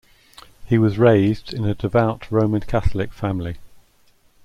[0.65, 3.57] He was raised in a devout Roman Catholic family.